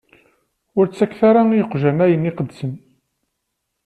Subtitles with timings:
[0.77, 2.71] Ur ttaket ara i yiqjan ayen iqedsen.